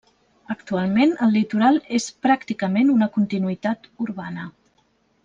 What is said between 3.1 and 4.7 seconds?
continuïtat urbana.